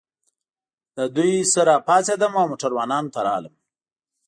له 0.95 1.05
دوی 1.15 1.33
نه 1.53 1.61
راپاڅېدم 1.69 2.33
او 2.39 2.45
موټروانانو 2.51 3.13
ته 3.13 3.19
راغلم. 3.27 3.55